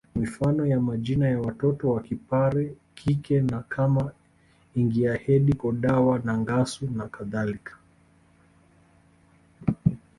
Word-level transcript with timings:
Mifano 0.15 0.65
ya 0.65 0.79
majina 0.79 1.29
ya 1.29 1.41
watoto 1.41 1.89
wakipare 1.89 2.75
kike 2.95 3.41
ni 3.41 3.53
kama 3.69 4.11
Ingiahedi 4.75 5.53
Kodawa 5.53 6.19
Nangasu 6.19 6.89
na 6.91 7.07
kadhalika 7.07 7.77